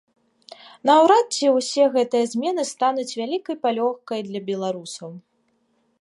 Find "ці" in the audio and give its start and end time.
1.35-1.51